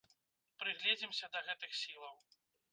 Прыгледзімся 0.63 1.31
да 1.37 1.45
гэтых 1.51 1.71
сілаў. 1.83 2.15